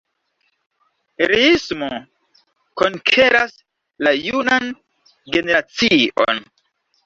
Riismo 1.31 1.89
konkeras 2.83 3.55
la 4.09 4.17
junan 4.25 4.69
generacion. 5.37 6.45